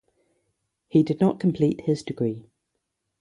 [0.87, 2.49] He did not complete his degree.